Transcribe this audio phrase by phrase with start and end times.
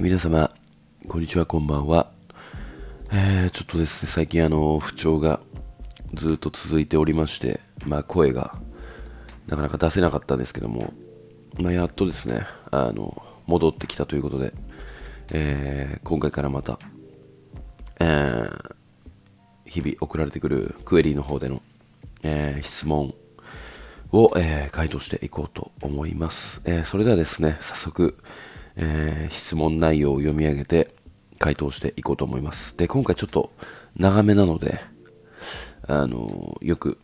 [0.00, 0.50] 皆様、
[1.08, 2.10] こんにちは、こんばんは。
[3.12, 5.40] えーちょっとですね、最近あの、不調が
[6.14, 8.56] ずっと続いておりまして、まあ声が
[9.46, 10.92] なかなか出せなかったんですけども、
[11.60, 14.54] まあやっとですね、あの、戻ってきたということで、
[15.32, 16.78] えー今回からまた、
[18.00, 18.74] えー
[19.66, 21.62] 日々送られてくるクエリーの方での、
[22.22, 23.14] えー質問
[24.12, 26.60] を、えー回答していこうと思います。
[26.64, 28.16] えーそれではですね、早速、
[28.82, 30.92] えー質問内容を読み上げて
[31.38, 32.76] 回答していこうと思います。
[32.76, 33.52] で、今回ちょっと
[33.96, 34.80] 長めなので、
[35.86, 36.98] あのよく、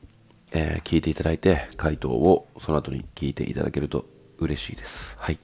[0.53, 4.07] えー聞いていただいて、回答をその後に聞いていただけると
[4.39, 5.17] 嬉しいです。
[5.19, 5.39] はい。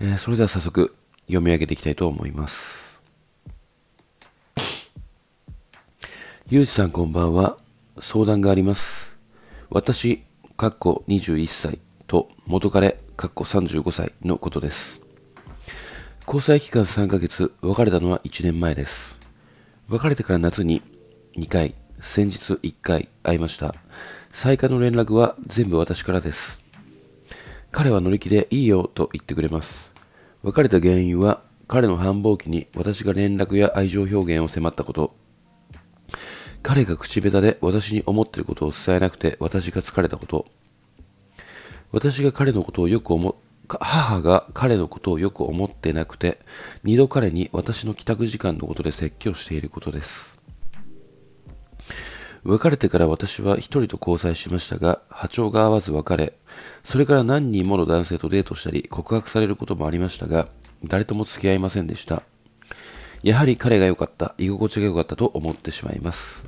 [0.00, 0.94] えーそれでは早速
[1.26, 3.00] 読み上げていきたいと思います。
[6.48, 7.56] ゆうじさんこんばんは。
[8.00, 9.14] 相談があります。
[9.70, 10.24] 私、
[10.56, 11.78] かっこ21歳
[12.08, 15.09] と元彼、かっこ35歳のことです。
[16.32, 19.18] 交際期間3ヶ月、別れたのは1年前です。
[19.88, 20.80] 別れてから夏に
[21.36, 23.74] 2回、先日1回会いました。
[24.28, 26.60] 再会の連絡は全部私からです。
[27.72, 29.90] 彼は乗り気でいいよと言ってくれます。
[30.44, 35.16] 別れた原因は彼の繁忙期に私が連絡や愛情表現を迫ったこと。
[36.62, 40.46] 彼が口下手で私に思っていることを伝えなくて私が疲れたこと。
[41.90, 43.49] 私が彼のことをよく思っか
[43.80, 46.40] 母が彼のことをよく思ってなくて、
[46.82, 50.40] 二度彼に私の帰宅時間のことで説教していることです。
[52.42, 56.32] 別れてから私は一人と交際しましたが、波長が合わず別れ、
[56.82, 60.48] それから何人もの男性とデートしたり告白されることもありましたが、
[60.82, 62.22] 誰とも付き合いませんでした。
[63.22, 66.44] やはり彼が良かった、居心地が良かったと思ってしまいます。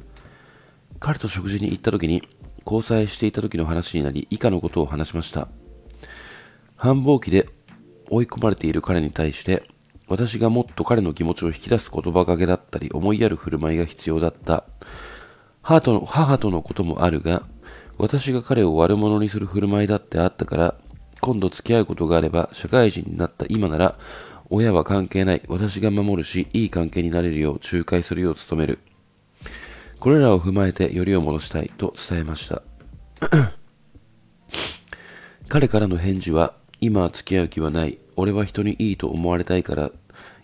[0.99, 2.27] 彼と食事に行った時に、
[2.65, 5.49] 交際していた時の話になり、以下のことを話しました。
[6.83, 7.49] 繁忙期で
[8.11, 9.63] 追い込まれている彼に対して、
[10.09, 14.65] 私がもっと彼の気持ちを引き出す言葉かけだったり、思いやる振る舞いが必要だった。
[15.63, 17.45] 母との母とのこともあるが、
[17.99, 20.75] 私が彼を悪者にする振る舞いだってあったから、
[21.21, 23.97] 今度付き合うことがあれば、社会人になった今なら、
[24.51, 28.81] 親は関係ない、私が守るし、いい関係になれるよう仲介するよう努める。
[30.01, 32.61] これらを踏まえてよりを戻したいと伝えました。
[35.47, 37.99] 彼からの返事は、今は付き合う気はない。
[38.17, 39.93] 俺は人にいいと思われたいから、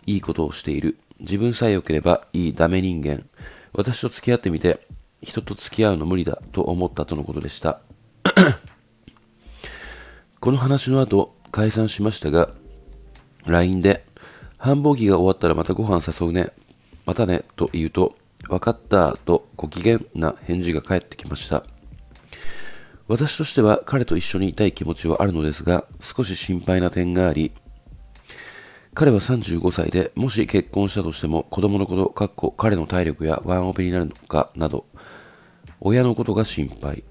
[0.06, 0.97] いいことをしている。
[1.19, 3.25] 自分さえ良ければいいダメ人間。
[3.72, 4.87] 私と付き合ってみて、
[5.21, 7.81] 人と付き合うの無理だと思ったとのことでした。
[10.38, 12.53] この話の後、解散しましたが、
[13.44, 14.05] LINE で、
[14.59, 16.53] 繁忙期が終わったらまたご飯誘うね。
[17.05, 17.43] またね。
[17.56, 18.15] と言うと、
[18.49, 21.65] 分かったとご機嫌な返事が返ってきました。
[23.08, 27.52] 私としては彼と一緒にいたい気持ちはあるのですが、少し心配な点があり、
[28.92, 34.84] 彼は35歳で、もし結婚したとしても、子供のこと、かっこ彼の体力やワンオペになるのかなど、
[35.80, 37.02] 親のことが心配。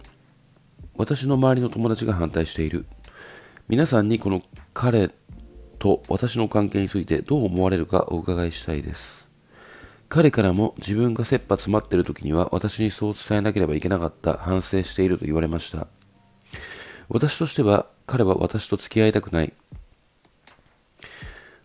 [0.96, 2.85] 私の周りの友達が反対している。
[3.68, 4.44] 皆さんにこの
[4.75, 5.09] 彼
[5.79, 9.27] と私の関係についてどう思われるかお伺いしたいです。
[10.09, 15.88] 彼からも自分が切羽詰まっている時には私にそう伝えなければいけなかった反省していると言われました。
[17.09, 19.53] 私としては彼は私と付き合いたくない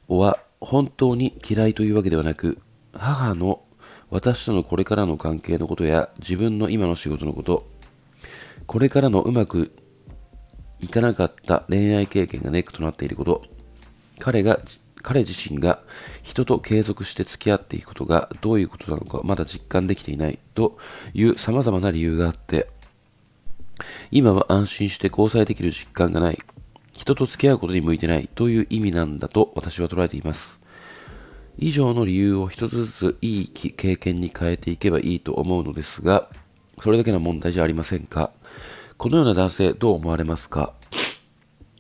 [0.09, 0.19] お。
[0.19, 2.59] は本当に嫌いというわけではなく、
[2.93, 3.63] 母の
[4.11, 7.67] 私とのこれからの関係のことや自分の今の仕事のこと、
[8.67, 9.73] これからのうまく
[10.81, 13.43] いかなかった恋愛経験がネックとなっていること、
[14.19, 14.61] 彼が、
[15.03, 15.81] 彼自身が
[16.23, 20.79] 人と継続して付き合っていくことがどういうことなのかまだ実感できていないと
[21.13, 22.69] いう様々な理由があって、
[24.11, 26.39] 今は安心して交際できる実感がない、
[26.95, 30.61] 人と付き合うことに向いてないという意味なんだと私は捉えています。
[31.59, 36.29] 以上の理由を一つずついい経験に変えていけばいいと思うのですが、
[36.81, 38.31] それだけの問題じゃありませんか？
[38.97, 40.75] このような男性どう思われますか？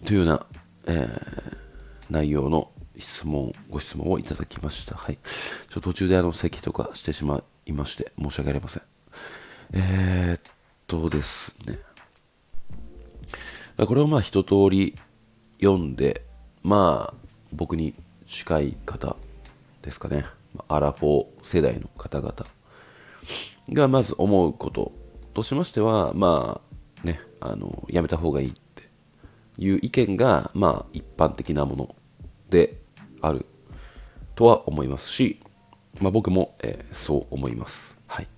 [0.04, 0.46] というような、
[0.86, 1.62] えー
[2.10, 4.96] 内容の質問、ご質問をいただきました。
[4.96, 5.16] はい。
[5.16, 8.82] ちょっと途中であの、咳とかしてしまいまして、申し訳ありません。
[9.72, 10.52] えー、っ
[10.86, 11.78] とですね。
[13.86, 14.96] これをまあ一通り
[15.60, 16.24] 読んで、
[16.62, 17.14] まあ、
[17.52, 17.94] 僕に
[18.26, 19.16] 近い方
[19.82, 20.26] ですかね。
[20.68, 22.34] アラフォー世代の方々
[23.70, 24.92] がまず思うこと
[25.34, 26.60] としましては、ま
[27.02, 28.82] あ、ね、あの、やめた方がいいって
[29.58, 31.96] いう意見が、まあ、一般的なもの
[32.50, 32.81] で
[33.22, 33.46] ある
[34.34, 35.40] とは思いますし、
[36.00, 37.96] まあ、僕も、えーそう思います。
[38.06, 38.28] はい。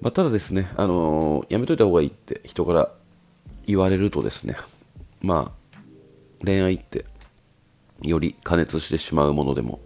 [0.00, 2.92] まあ、ただですね、あのーやめといた方がいいって人から
[3.66, 4.56] 言われるとですね、
[5.20, 5.78] まあ、
[6.44, 7.04] 恋愛って
[8.02, 9.80] より加熱してしまうものでも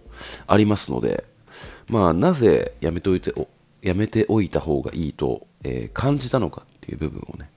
[0.47, 1.25] ありますので、
[1.87, 3.47] まあ、なぜやめておいてお
[3.81, 7.49] やめておいた方がいいと、えー、感じたのかっていう部分をね、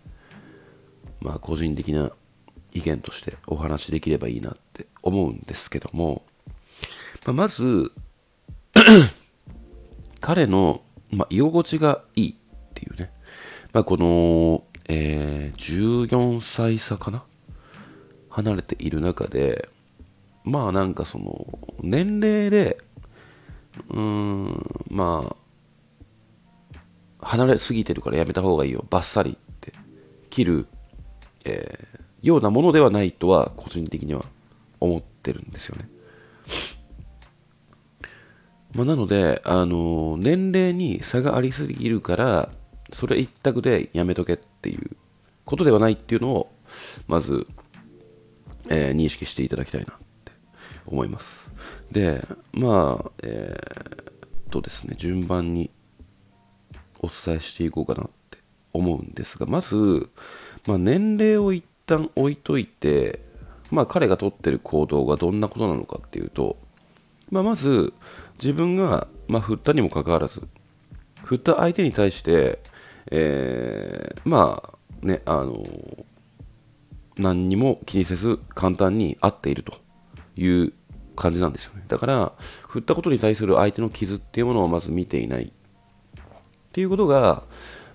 [1.21, 2.11] まあ、個人的な
[2.73, 6.25] 意見としてお話しできればいいなって思うんですけども、
[7.27, 7.91] まあ、まず
[10.21, 12.35] 彼の、まあ、居心地がいいっ
[12.73, 13.11] ていうね、
[13.73, 17.25] まあ、この、えー、14歳差かな？
[18.29, 19.69] 離れている中で、
[20.45, 22.79] まあなんかその、年齢で、
[23.89, 25.35] うーん、ま
[27.21, 29.73] あ、離れすぎてるからやめた方がいいよ、バッサリって
[30.31, 30.67] 切る、
[31.45, 34.25] えー、ようなものではないとは、個人的には
[34.79, 35.89] 思ってるんですよね。
[38.77, 42.51] まあ、なので、あの年齢に差がありすぎるから、
[42.93, 44.97] それ一択でやめとけっていう
[45.47, 46.53] ことではないっていうのを、
[47.09, 47.47] まず、
[48.69, 49.97] えー、認識していただきたいなっ
[50.27, 50.33] て
[50.87, 51.51] 思います。
[51.91, 55.71] で、まあ、えー、とですね、順番に
[57.01, 58.39] お伝えしていこうかなって
[58.75, 60.11] 思うんですが、まず、
[60.67, 63.21] まあ、年齢を一旦置いといて、
[63.71, 66.59] まあ、彼が取ってる行動がどんなことなのかっていうと、
[67.31, 67.93] まあ、まず、
[68.39, 70.43] 自分が、まあ、振ったにもかかわらず、
[71.25, 72.61] 振った相手に対して、
[73.11, 75.65] えー、まあ、ね、あの
[77.17, 79.75] 何にも気にせず簡単に合っていると
[80.37, 80.73] いう
[81.15, 81.85] 感じなんですよね。
[81.89, 82.33] だから、
[82.69, 85.51] 振ったことに対する相手の傷っていうものをまず見ていないっ
[86.73, 87.45] ていうことが、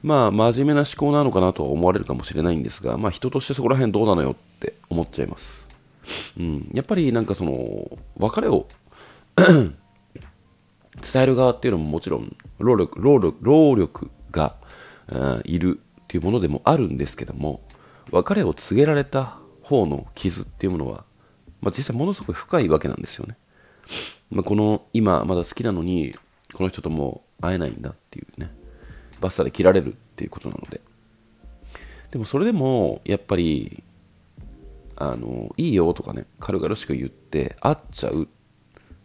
[0.03, 5.67] まあ、真面目な思考なのかなとは思われるかもしれないんですが、まあ、人としてそこら辺どうなのよって思っちゃいます。
[6.39, 8.67] うん、やっぱりなんかその、別れを
[10.99, 14.55] 伝える側っていうのももちろん労力、労力、労力が、
[15.07, 17.61] うんいるっていうものでもあるんですけども、
[18.11, 21.05] 別れを告げられた方の傷っていうものは、
[21.61, 23.38] まあ、実際ものすごい深いわけなんですよね。
[24.29, 26.15] まあ、この今まだ好きなのに
[26.53, 28.51] この人とも会えないんだっていうね
[29.19, 30.81] バッサで切られるっていうことなので
[32.11, 33.83] でもそれでもやっぱり
[34.95, 38.27] あのいいよとかね軽々しく言って会っちゃうっ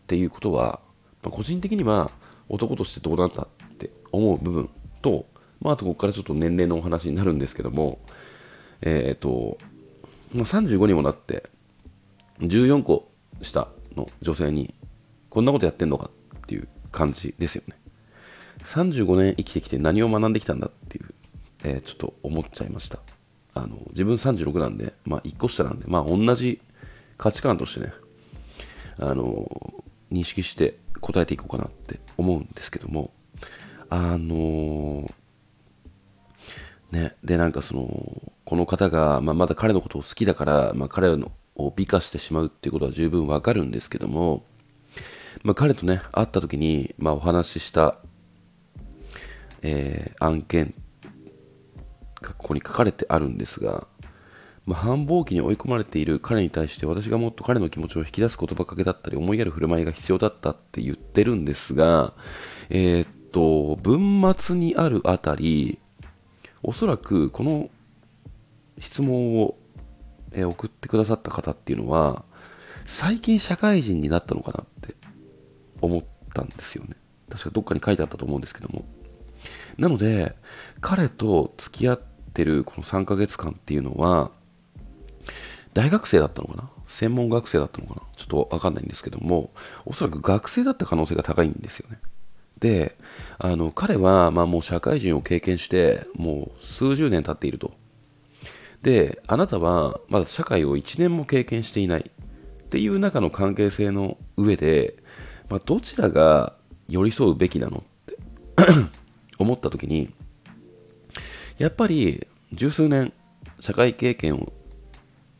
[0.06, 0.81] ていうことは、
[1.26, 2.12] まあ、個人的には
[2.49, 4.70] 男としてどうなんだって思う部分
[5.02, 5.26] と、
[5.61, 7.99] まあ、あとここからちょっと年齢のお話になるんですけども
[8.81, 9.58] えっ、ー、と、
[10.32, 11.50] まあ、35にもなって
[12.40, 13.11] 14個
[13.43, 14.73] 下の女性に
[15.28, 17.76] こんなことやってんのかっていう感じですよね。
[18.64, 21.14] 35年生きてきて何を学んできたんだっていう、
[21.64, 23.00] えー、ちょっと思っちゃいました。
[23.55, 26.61] あの自分36なんで、まあ、1個下なんで、まあ、同じ
[27.17, 27.93] 価値観としてね
[28.99, 29.50] あの
[30.12, 33.11] 認識して答えていこうかなって思うんですけども
[33.89, 35.11] あの
[36.91, 44.45] ねでなんかそのこの方が、まあ、まだ彼のことを好きだから、まあ、彼のを美化してしまうっていうことは十分わかるんですけども、
[45.43, 47.99] まあ、彼とね、会った時に、まあ、お話しした、
[49.63, 50.75] えー、案件
[52.21, 53.89] がここに書かれてあるんですが、
[54.67, 62.15] まあ、繁忙期に追い込まれている彼に対して私がもっと彼の気持ちを引き出す言葉かけだったり思いやる振る舞いが必要だったって言ってるんですが、
[62.69, 65.79] えー、っと、文末にあるあたり、
[66.63, 67.71] おそらくこの
[68.79, 69.57] 質問を
[70.37, 72.25] え、送ってくださった方っていうのは、
[72.85, 74.95] 最近社会人になったのかなって
[75.81, 76.95] 思ったんですよね。
[77.31, 78.85] 確かどっかに書いてあったと思うんですけども。
[79.79, 80.37] なので、
[80.81, 82.00] 彼と付き合っ
[82.35, 84.31] てるこの3ヶ月間っていうのは、
[85.76, 86.71] 大学生だったのかな？
[86.88, 88.02] 専門学生だったのかな？
[88.16, 89.50] ちょっとわかんないんですけども、
[89.85, 91.99] おそらく学生だった可能性が高いんですよね。
[92.59, 92.97] で、
[93.37, 97.75] あの、彼は、まあもう社会人を経験して、もう数十年経っていると。
[98.80, 104.97] で、あなたはまだ社会を1年も経験していないっていう中の関係性の上で、
[105.50, 106.54] まあ、どちらが
[106.88, 108.16] 寄り添うべきなのって
[109.38, 110.14] 思った時に、
[111.59, 113.12] やっぱり十数年
[113.61, 114.52] 社会経験を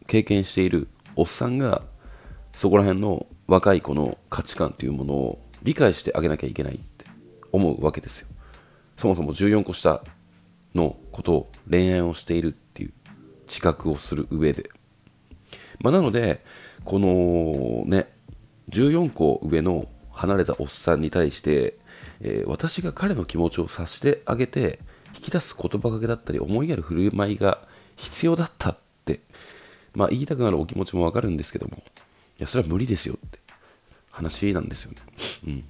[0.07, 1.83] 経験しているおっさんが
[2.55, 7.05] そこら辺の若い子の価値観というものを理解してあげなきゃいけないって
[7.53, 8.29] 思うわけですよ。
[8.97, 10.03] そもそも14個下
[10.75, 12.93] のことを恋愛をしているっていう
[13.47, 14.71] 知覚をする上で。
[15.81, 16.45] まあ、なので、
[16.85, 18.11] このね、
[18.71, 21.79] 14個上の離れたおっさんに対して、
[22.21, 24.79] えー、私が彼の気持ちを察してあげて、
[25.15, 27.61] 引き出す言葉かけだったり、思いやる振る舞いが
[27.97, 29.21] 必要だったって、
[29.97, 31.81] まあ、言いたくなるお気持ちもわかるんですけども、い
[32.38, 33.38] や、それは無理ですよって
[34.11, 34.99] 話なんですよね。
[35.47, 35.65] うん。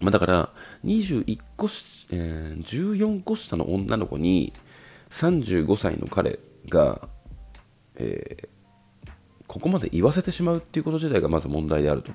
[0.00, 0.50] まあ、だから、
[0.84, 1.68] 21個、
[2.10, 4.52] えー、14個下の女の子に、
[5.10, 7.08] 35歳の彼が、
[7.94, 9.10] えー、
[9.46, 12.10] ここまで言わせてしまうっていうこと自体がまず問題であると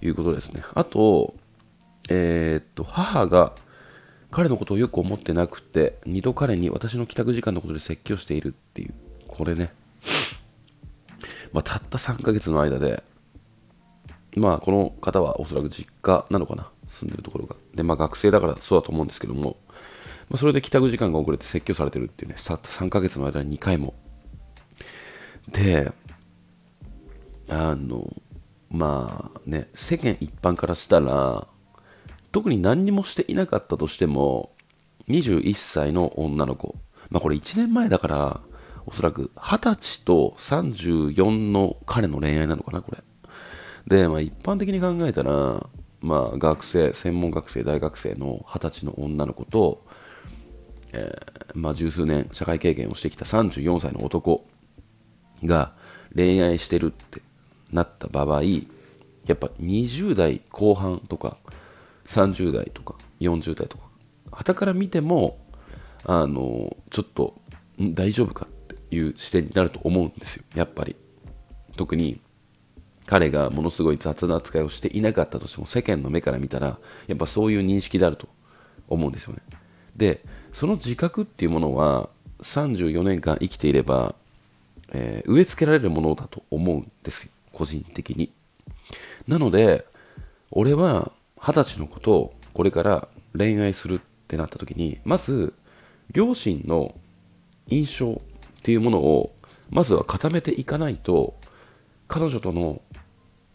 [0.00, 0.62] いうことですね。
[0.74, 1.34] あと、
[2.08, 3.52] えー、っと、母が
[4.30, 8.94] 彼のことをよく思ってなくて、二度彼に私の帰宅時間のことで説教しているっていう、
[9.28, 9.70] これね。
[11.52, 13.02] まあ、たった3ヶ月の間で、
[14.36, 17.56] まあ、この方はおそらく実家なのかな、住んでるところが。
[17.74, 19.56] で、まあ、学生だからそうだと思うんですけども、
[20.28, 23.94] まあ、それで帰宅時間が遅れて説教されてるっていうね、たった3ヶ月の間に2回も。
[25.52, 25.92] で、
[27.48, 28.12] あの、
[28.70, 31.46] まあね、世間一般からしたら、
[32.32, 34.50] 特に何にもしていなかったとしても、
[35.08, 36.74] 21歳の女の子、
[37.10, 38.40] まあこれ1年前だから、
[38.86, 43.02] おそらく20歳と34の彼の恋愛なのかな、これ。
[43.86, 45.66] で、まあ一般的に考えたら、
[46.00, 49.84] まあ学生、専門学生、大学生の20歳の女の子と、
[50.92, 54.46] えー、まあ十数年社会経験をしてきた34歳の男
[55.44, 55.72] が
[56.14, 57.20] 恋愛してるって
[57.72, 61.36] なった場合、やっぱ20代後半とか、
[62.06, 63.84] 30代とか40代とか
[64.32, 65.38] 旗から見ても
[66.04, 67.34] あのちょっと
[67.78, 68.46] 大丈夫か
[68.96, 70.44] いう視点になると思うんですよ。
[70.54, 70.96] やっぱり。
[71.76, 72.20] 特に
[73.04, 78.28] 彼がものすごい雑な扱いをしていなかったとしても世間の目から見たらやっぱそういう認識であると
[78.88, 79.40] 思うんですよね。
[79.94, 82.08] でその自覚っていうものは
[82.42, 84.14] 34年間生きていれば、
[84.92, 87.30] えー、植え付けられるものだと思うんです。
[87.52, 88.32] 個人的に。
[89.28, 89.86] なので
[90.50, 95.52] 俺は二十歳の子とこれから恋愛するってなった時にまず
[96.12, 96.94] 両親の
[97.68, 98.20] 印象
[98.66, 99.32] っていうものを
[99.70, 101.38] まずは固めていかないと
[102.08, 102.82] 彼女との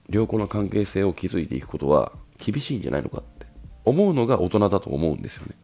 [0.09, 3.45] 良好な関係性を築いていくことは厳しいんじゃないのかって
[3.83, 5.55] 思うのが大人だと思うんですよね。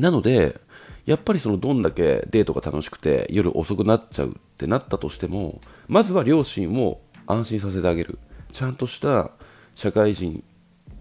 [0.00, 0.60] なので
[1.04, 8.18] やっぱりそのどんだけデートが楽しくて夜遅くなっちゃうってなったとしてもまずは両親を安心させてあげる。
[8.50, 9.30] ちゃんとした
[9.76, 10.42] 社会人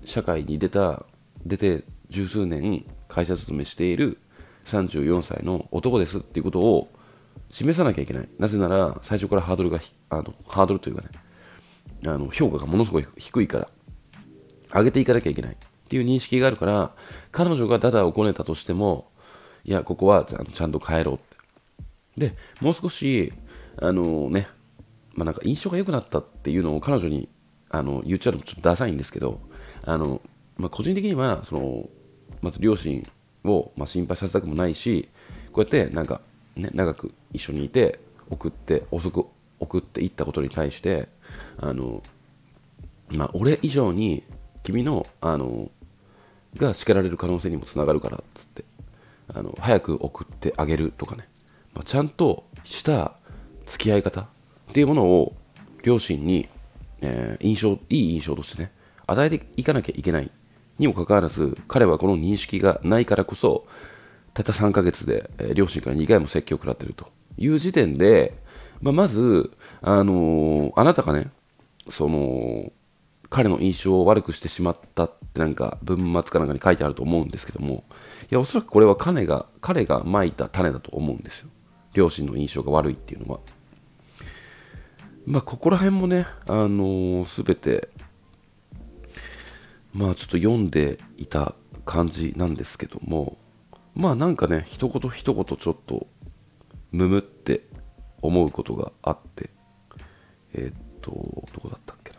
[0.03, 1.03] 社会に出た
[1.47, 4.19] 出て十数年会社勤めしている
[4.65, 6.89] 34歳の男ですっていうことを
[7.51, 8.29] 示さなきゃいけない。
[8.37, 9.79] なぜなら最初からハードルが
[10.09, 11.09] あのハードルというかね
[12.07, 13.69] あの評価がものすごい低いから
[14.73, 15.53] 上げていかなきゃいけない。
[15.53, 16.91] っていう認識があるから
[17.31, 19.11] 彼女がダダをこねたとしても
[19.63, 22.29] いやここはちゃんと帰ろうって。
[22.29, 23.33] でもう少し
[23.77, 24.47] あのね
[25.13, 27.29] まあなんか印象が良くなったっていうのを彼女に
[27.69, 29.39] あの言っちゃうのもちょっとダサいんですけど
[29.83, 30.21] あの、
[30.57, 31.89] まあ、個人的にはその
[32.41, 33.05] まず両親
[33.45, 35.09] を、まあ、心配させたくもないし
[35.51, 36.21] こうやってなんか、
[36.55, 37.99] ね、長く一緒にいて
[38.29, 39.27] 送って遅く
[39.59, 41.07] 送っていったことに対して
[41.57, 42.03] あの、
[43.09, 44.23] まあ、俺以上に
[44.63, 45.69] 君のあの
[46.57, 48.63] が叱られる可能性にもつながるからっつって
[49.27, 51.27] あの早く送ってあげるとかね、
[51.73, 53.13] まあ、ちゃんとした
[53.65, 54.25] 付き合い方っ
[54.73, 55.35] ていうものを
[55.83, 56.47] 両親に、
[57.01, 58.71] えー、印象いい印象としてね
[59.07, 60.31] 与えていかなきゃいけない
[60.79, 63.65] にもかかわらず彼はこの認識がないからこそ
[64.33, 68.37] たった3ヶ月で、両親から2回も説教を食らっているという時点で、
[68.81, 69.51] まあ、まず、
[69.81, 71.27] あのー、あなたがね
[71.89, 72.71] その
[73.29, 77.83] 彼の印象を悪くしてしまったってなんか文末かなんかに書いてあると思うんですけども
[78.23, 81.49] いやおそらくこれは彼が彼がまいた種だと思うんですよ。
[81.93, 83.39] 両親の印象が悪いっていうのは。
[85.25, 87.89] まあここら辺もねあのー、全て
[89.95, 93.37] まあちょっと読んでいた感じなんですけども
[93.95, 96.07] まあなんかね一言一言ちょっと
[96.91, 97.65] むむって
[98.21, 99.49] 思うことがあって
[100.53, 101.11] えー、っと
[101.53, 102.11] どこだったっけ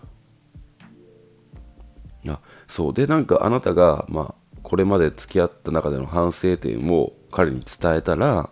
[2.25, 2.35] な。
[2.35, 2.95] あそう。
[2.95, 8.50] でなんかあなたがまあこれまで付き合った中での反省点を彼に伝えたら、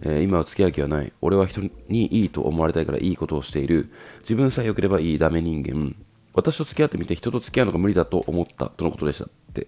[0.00, 1.12] えー、今は付き合う気はない。
[1.20, 3.90] 俺は人にいいと思われたいからいいことをしている。
[4.20, 5.94] 自分さえ良ければいいダメ人間。
[6.32, 9.66] 私と付き合ってみて人と付き合うのが無理だと思ったとのことでしたって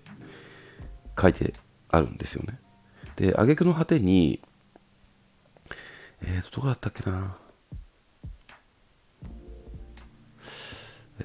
[1.21, 1.55] 書いて
[1.89, 2.59] あるんですよね。
[3.17, 4.41] で、挙句の果てに、
[6.23, 7.37] えーと、どこだったっけな。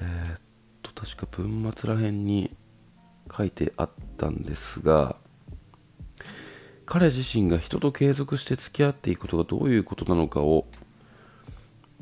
[0.00, 0.38] ー
[0.82, 2.54] と、確か文末らへんに
[3.34, 5.16] 書いてあったんですが、
[6.84, 10.66] 彼自身が人と継続して付き合っていくことがどういうことなのかを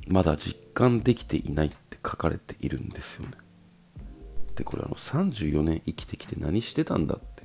[0.06, 1.70] まだ実感できていないっ
[2.06, 3.32] 書かれているんですよね。
[4.54, 7.42] でこれあの34年生きてきて何してたんだって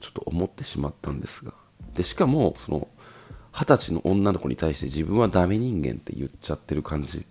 [0.00, 1.52] ちょっと思ってしまったんですが。
[1.94, 2.88] でしかもその
[3.52, 7.26] 二十歳の女の子に対して自分はダメ人間って言っちゃってる感じ、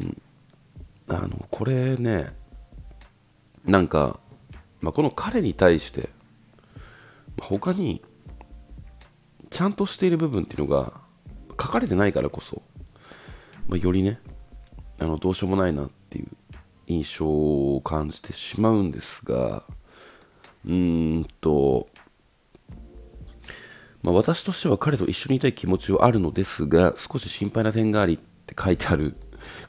[0.00, 0.22] うん、
[1.08, 2.34] あのこれね
[3.64, 4.18] なんか、
[4.80, 6.08] まあ、この彼に対して
[7.42, 8.02] 他に
[9.50, 11.00] ちゃんとしている部分っていうのが
[11.50, 12.62] 書かれてないからこそ
[13.68, 14.18] まあ、よりね
[14.98, 16.28] あのどうしようもないなっていう
[16.86, 19.62] 印象を感じてしまうんですが
[20.64, 21.88] うーんと、
[24.02, 29.16] まあ、私としては彼と一緒にいたい気持ちはあるのですが少し心配な点がありって書いてある。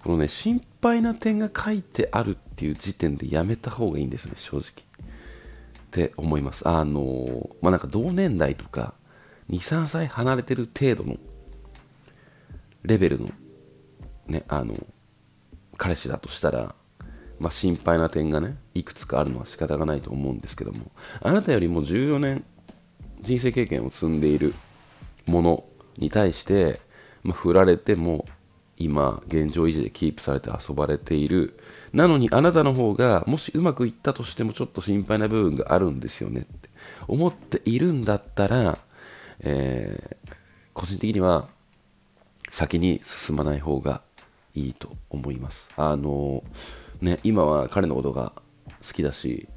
[0.04, 4.64] このね心配な点が書いてあるっていう時点でやめた方がいいんですね正直。
[4.64, 4.64] っ
[5.92, 6.68] て思います。
[6.68, 8.94] あのまあなんか同年代とか
[9.50, 11.18] 23歳離れてる程度の
[12.84, 13.30] レベルの
[14.28, 14.76] ねあの
[15.78, 16.76] 彼氏だとしたら
[17.40, 20.92] まあ、心配な点がねいくつかあるのは仕方がないと思うんですけども
[21.22, 22.44] あなたよりも14年
[23.22, 24.54] 人生経験を積んでいる
[25.26, 25.64] もの
[25.98, 26.80] に対して、
[27.24, 28.26] まあ、振られても
[28.78, 31.58] 今現状維持でキープされて遊ばれている。
[31.94, 36.70] なのにあなたの方がもしうまくいったとしてもちょっと心配な部分があるんですよねって
[37.08, 38.78] 思っているんだったら、
[39.40, 40.36] えー、
[40.74, 41.48] 個人的には
[42.52, 44.02] 先に進まない方が
[44.58, 45.70] いいと思います。
[45.78, 46.44] あの
[47.00, 48.34] ね、今は彼のことが
[48.86, 49.48] 好きだし、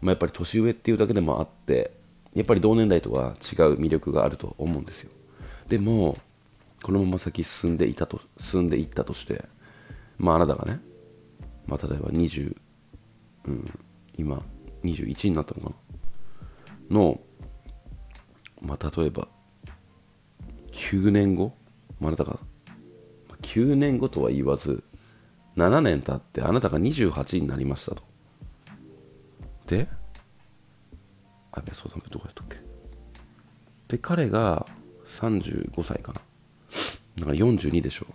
[0.00, 1.92] まあ、やっぱり年上っていうだけでもあって
[2.34, 5.10] やっぱり同年代とは違う魅力があると思うんですよ。
[5.68, 6.18] でも
[6.82, 9.44] このまま先進んでいたと進んでいったとして
[10.18, 10.80] まああなたがね、
[11.66, 12.56] まあ、例えば20、
[13.46, 13.78] うん、
[14.18, 14.42] 今
[14.84, 15.76] 21になったのか
[16.90, 16.98] な？
[16.98, 17.20] の、
[18.60, 19.28] まあ、例えば
[20.72, 21.54] 9年後、
[21.98, 22.38] まあ、あなたが
[23.54, 24.82] 9年後とは言わず
[25.56, 28.02] 7年経ってあなたが28になりましたと。
[29.68, 29.86] で、
[31.52, 32.56] あ、べ、そうだ、どこやったっけ？
[33.86, 34.66] で、彼が
[35.06, 36.20] 35歳かな。
[37.20, 38.06] だから42でしょ。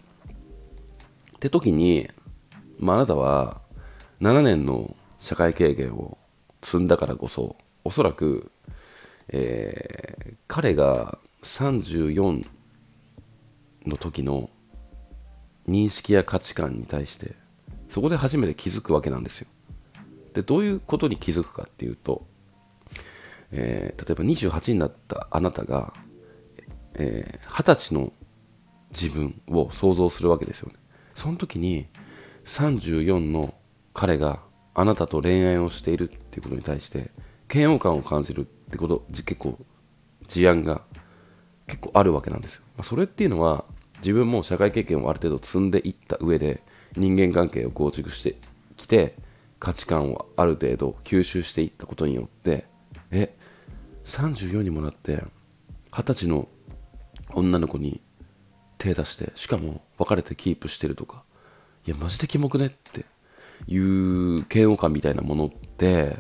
[1.38, 2.10] って時に、
[2.78, 3.62] まあ、あなたは
[4.20, 6.18] 7年の社会経験を
[6.62, 7.56] 積んだからこそ、
[7.86, 8.52] おそらく、
[9.30, 12.46] えー、彼が34
[13.86, 14.50] の時の
[15.70, 17.36] 認識や価値観に対して
[17.90, 19.48] そこで初めて気づくわけなんですよ。
[20.34, 22.26] でどういうことに気づくかっていうと、
[23.52, 25.94] えー、例えば28になったあなたが、
[26.96, 28.14] えー、20歳の
[28.92, 30.76] 自分を想像するわけですよね。
[31.16, 31.88] その時に
[32.46, 33.54] 34の
[33.94, 34.40] 彼が
[34.74, 37.12] あなたと恋愛をしているっていうことに対して
[37.54, 39.58] 嫌悪感を感じるってこと結構
[40.28, 40.84] 事案が
[41.68, 43.66] 結構あるわけなんですよ、ま、それっていうのは
[44.00, 46.64] 自分も社会経験をある程度積んでいった上で
[46.96, 48.36] 人間関係を構築して
[48.78, 49.16] きて
[49.60, 52.66] 価値観をある程度吸収していったことによって
[53.12, 53.36] え
[54.06, 55.24] 34にもなって
[55.92, 56.48] 二十歳の
[57.34, 58.02] 女の子に
[58.78, 61.24] 手出してしかも別れてキープしてるとか
[61.86, 63.06] いやマジでキモくねって
[63.68, 66.18] いう嫌悪感みたいなものって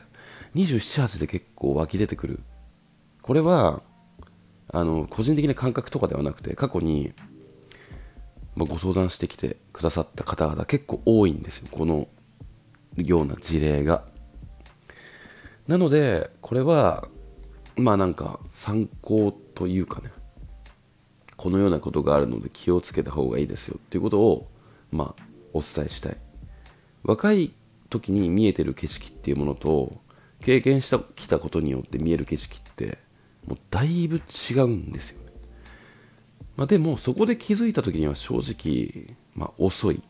[0.55, 2.41] 278で結構湧き出てくる。
[3.21, 3.81] これは
[4.71, 7.13] あの個人的な感覚とかではなくて過去に
[8.55, 11.67] まあ、ご相談してきてくださった方々結構多いんですよ。
[11.71, 12.07] この
[12.97, 14.03] ような事例が。
[15.67, 17.07] なのでこれは
[17.75, 20.11] まあなんか参考というかね
[21.37, 24.47] このようなことがあるので気をつけた方がいいですよっていうことを
[24.91, 26.17] まあお伝えしたい。
[27.03, 27.53] 若い
[27.89, 30.01] 時に見えてる景色っていうものと
[30.41, 32.97] 経験してきたことによって見える景色って
[33.47, 35.21] もうだいぶ違うんですよ
[36.55, 40.01] まあ、でもそこで気づいた時には正直、まあ、遅い。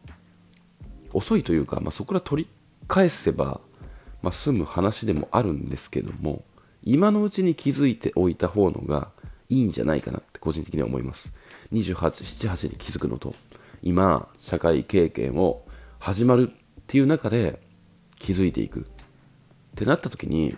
[1.14, 2.50] 遅いというか、まあ、そこから取り
[2.88, 3.62] 返せば、
[4.22, 6.44] まあ、済む話でもあるんですけども
[6.84, 9.10] 今のうちに気づいておいた方のが
[9.50, 11.34] いいんじゃないかなって個人的には思います。
[11.74, 13.34] 287,8に気づくのと
[13.82, 15.64] 今社会経験を
[16.00, 17.60] 始まるっていう中で
[18.18, 18.82] 気づいていく。
[18.82, 18.84] っ
[19.76, 20.56] てなった時に、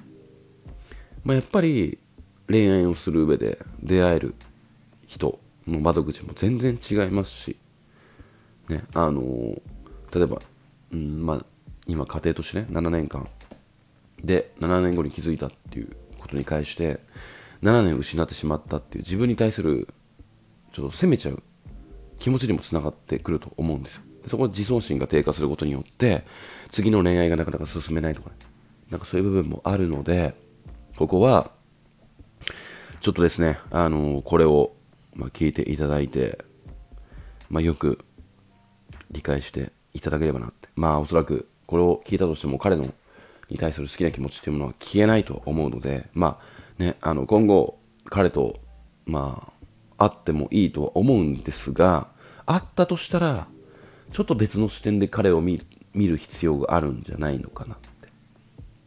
[1.23, 1.99] まあ、やっぱり
[2.47, 4.35] 恋愛をする上で出会える
[5.05, 7.57] 人の窓口も全然違いますし、
[8.69, 9.21] ね、あの
[10.13, 10.41] 例えば、
[10.91, 11.45] うんまあ、
[11.87, 13.27] 今家庭としてね7年間
[14.23, 16.99] で7年後に気づいたっていうことに関して
[17.63, 19.87] 7年失ってしまったっていう自分に対する
[20.71, 21.41] ちょっと責めちゃう
[22.19, 24.01] 気持ちにもつながってくると思うんですよ。
[24.25, 26.23] そこで自尊心が低下することによって
[26.69, 28.35] 次の恋愛がなかなか進めないとか、ね、
[28.91, 30.35] なんかそういう部分もあるので
[30.95, 31.49] ここは
[32.99, 34.73] ちょっとですねあのこれを
[35.15, 36.43] まあ、聞いていただいて、
[37.49, 37.99] まあ、よく
[39.11, 40.69] 理解していただければなって。
[40.75, 42.87] まあ、おそらくこれを聞いたとしても彼の
[43.49, 46.39] に対する好きな気持ちっていうものは消えないと思うので、ま
[46.79, 48.59] あね、あの今後彼と、
[49.05, 49.51] ま
[49.97, 52.07] あ、会ってもいいとは思うんですが、
[52.45, 53.47] 会ったとしたら、
[54.11, 58.07] ちょっと別の視点で彼を見る見る必要があるんじゃないのかなって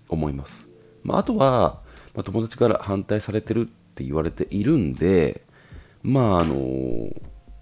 [0.09, 0.67] 思います。
[1.03, 1.83] まあ、あとは、
[2.15, 5.43] まあ、友達から反対されてるって言われているんで、
[6.05, 6.55] まああの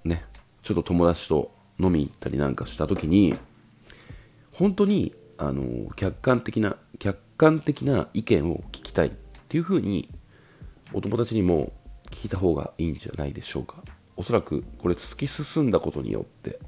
[0.05, 0.25] ね
[0.63, 3.35] ちょっと友達と飲み行ったりなんかした時に
[4.53, 9.11] 本当にあの客観的な客観的な意見を聞きたいっ
[9.49, 10.09] ていうふうに
[10.93, 11.73] お友達にも
[12.11, 13.77] 聞いた方がいいんじゃないでしょうか。
[14.17, 16.59] おそらくこれ突き進んだことによって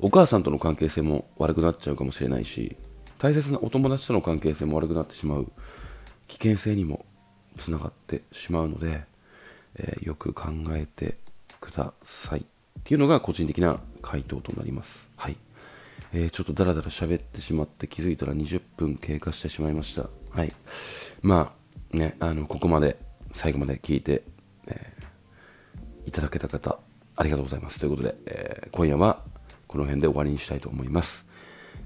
[0.00, 2.76] お母さんとの関係性も悪くなっちゃうかもしれないし
[3.18, 5.52] 大切なお友達との関係性も悪くなってしまう
[6.26, 7.04] 危険性にも
[7.56, 9.04] つながってしまうので、
[9.76, 11.16] えー、よく考えて
[11.60, 12.44] くださいっ
[12.84, 15.08] ていうのが個人的な回答となります。
[15.16, 15.36] はい、
[16.12, 20.08] えー、ちょっとダラダラ喋ってしまって気づいたら20分経過してしまいました。
[20.30, 20.52] はい。
[21.22, 21.54] ま
[21.92, 22.98] あねあのここまで
[23.34, 24.22] 最後まで聞いて、
[24.66, 26.78] えー、いただけた方
[27.16, 27.80] ありがとうございます。
[27.80, 29.22] ということで、え今夜は
[29.66, 31.26] この辺で終わりにしたいと思います。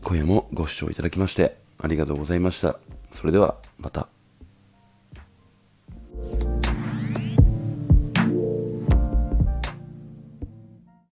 [0.03, 2.79] 今夜もご視聴いただきましてありがとうございました。
[3.13, 4.18] それではまた。